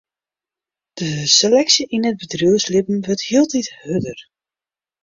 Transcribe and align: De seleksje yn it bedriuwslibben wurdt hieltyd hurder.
De 0.97 1.09
seleksje 1.37 1.83
yn 1.95 2.07
it 2.09 2.19
bedriuwslibben 2.19 3.03
wurdt 3.05 3.27
hieltyd 3.29 3.67
hurder. 3.79 4.19